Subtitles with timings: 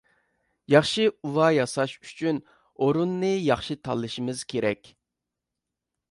[0.73, 2.39] -ياخشى ئۇۋا ياساش ئۈچۈن
[2.85, 4.91] ئورۇننى ياخشى تاللىشىمىز كېرەك.